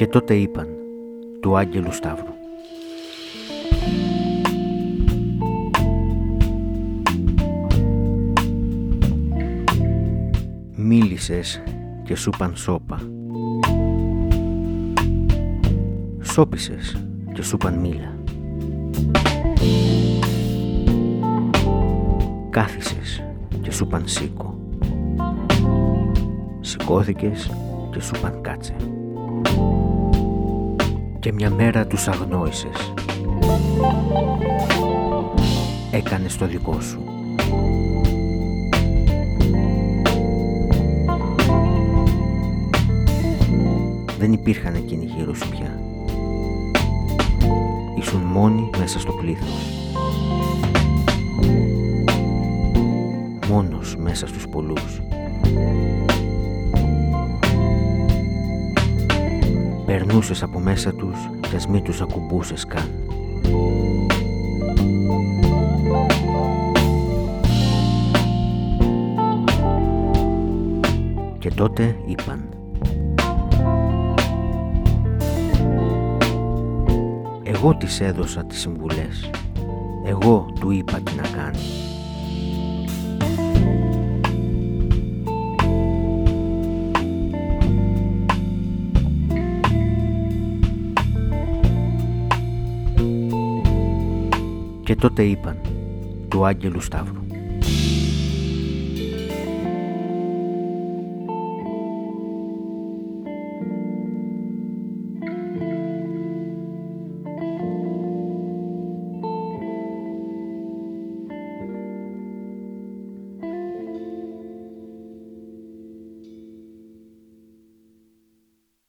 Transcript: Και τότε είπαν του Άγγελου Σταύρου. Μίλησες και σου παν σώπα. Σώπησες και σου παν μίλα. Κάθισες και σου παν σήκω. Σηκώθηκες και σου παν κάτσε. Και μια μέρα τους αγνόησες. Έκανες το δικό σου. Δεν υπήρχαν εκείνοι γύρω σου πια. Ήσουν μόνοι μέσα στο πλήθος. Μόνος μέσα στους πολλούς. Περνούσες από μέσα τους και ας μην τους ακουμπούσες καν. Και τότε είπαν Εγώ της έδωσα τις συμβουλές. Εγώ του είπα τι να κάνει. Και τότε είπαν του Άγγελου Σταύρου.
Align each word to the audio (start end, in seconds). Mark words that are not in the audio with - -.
Και 0.00 0.06
τότε 0.06 0.34
είπαν 0.34 0.68
του 1.40 1.56
Άγγελου 1.56 1.92
Σταύρου. 1.92 2.32
Μίλησες 10.74 11.62
και 12.04 12.16
σου 12.16 12.30
παν 12.38 12.56
σώπα. 12.56 13.00
Σώπησες 16.22 17.06
και 17.32 17.42
σου 17.42 17.56
παν 17.56 17.74
μίλα. 17.74 18.14
Κάθισες 22.50 23.24
και 23.62 23.70
σου 23.70 23.86
παν 23.86 24.02
σήκω. 24.04 24.58
Σηκώθηκες 26.60 27.50
και 27.90 28.00
σου 28.00 28.20
παν 28.20 28.40
κάτσε. 28.40 28.74
Και 31.20 31.32
μια 31.32 31.50
μέρα 31.50 31.86
τους 31.86 32.08
αγνόησες. 32.08 32.92
Έκανες 35.90 36.36
το 36.36 36.46
δικό 36.46 36.80
σου. 36.80 37.02
Δεν 44.18 44.32
υπήρχαν 44.32 44.74
εκείνοι 44.74 45.04
γύρω 45.04 45.34
σου 45.34 45.48
πια. 45.48 45.80
Ήσουν 47.98 48.20
μόνοι 48.20 48.70
μέσα 48.78 48.98
στο 48.98 49.12
πλήθος. 49.12 49.88
Μόνος 53.48 53.96
μέσα 53.96 54.26
στους 54.26 54.48
πολλούς. 54.48 55.00
Περνούσες 60.10 60.42
από 60.42 60.58
μέσα 60.58 60.94
τους 60.94 61.30
και 61.40 61.56
ας 61.56 61.66
μην 61.66 61.82
τους 61.82 62.00
ακουμπούσες 62.00 62.64
καν. 62.66 62.90
Και 71.38 71.50
τότε 71.50 71.96
είπαν 72.06 72.48
Εγώ 77.42 77.76
της 77.76 78.00
έδωσα 78.00 78.44
τις 78.44 78.60
συμβουλές. 78.60 79.30
Εγώ 80.04 80.46
του 80.60 80.70
είπα 80.70 81.00
τι 81.00 81.14
να 81.14 81.28
κάνει. 81.28 81.89
Και 94.90 94.96
τότε 94.96 95.22
είπαν 95.22 95.60
του 96.28 96.46
Άγγελου 96.46 96.80
Σταύρου. 96.80 97.19